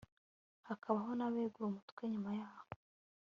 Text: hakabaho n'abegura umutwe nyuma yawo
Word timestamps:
hakabaho 0.67 1.11
n'abegura 1.15 1.65
umutwe 1.69 2.01
nyuma 2.11 2.31
yawo 2.39 2.69